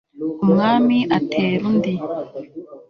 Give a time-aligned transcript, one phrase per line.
[0.43, 1.93] umwami atera undi